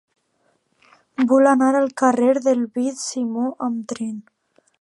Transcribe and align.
Vull 1.33 1.51
anar 1.51 1.69
al 1.81 1.87
carrer 2.03 2.31
del 2.49 2.67
Beat 2.79 3.01
Simó 3.05 3.49
amb 3.69 3.89
tren. 3.95 4.21